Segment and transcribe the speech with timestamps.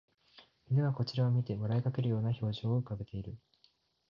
[0.71, 3.37] 犬はこちらを見て笑いかけるような表情を浮かべる